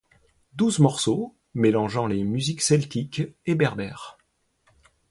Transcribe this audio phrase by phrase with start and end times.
[0.53, 4.17] Douze morceaux, mélangeant les musiques celtiques et berbères.